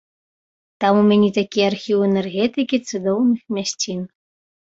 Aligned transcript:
Там 0.83 0.95
у 1.01 1.03
мяне 1.09 1.27
такі 1.39 1.59
архіў 1.71 1.99
энергетыкі 2.09 2.77
цудоўных 2.93 3.39
мясцін. 3.59 4.01